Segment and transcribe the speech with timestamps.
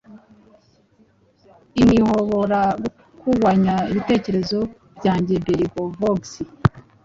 [1.81, 4.59] inhobora gukuanya ibitekerezo
[4.97, 6.21] byanjyebelgavox